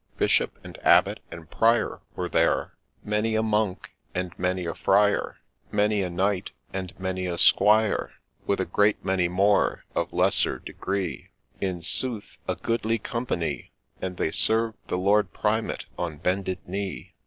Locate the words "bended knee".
16.17-17.13